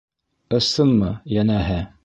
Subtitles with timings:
[0.59, 1.81] Ысынмы, йәнәһе.